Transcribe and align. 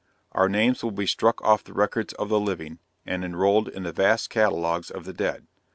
Our 0.31 0.49
names 0.49 0.83
will 0.83 0.89
be 0.89 1.05
struck 1.05 1.39
off 1.43 1.63
the 1.63 1.73
records 1.75 2.11
of 2.15 2.27
the 2.27 2.39
living, 2.39 2.79
and 3.05 3.23
enrolled 3.23 3.67
in 3.69 3.83
the 3.83 3.91
vast 3.91 4.31
catalogues 4.31 4.89
of 4.89 5.05
the 5.05 5.13
dead. 5.13 5.45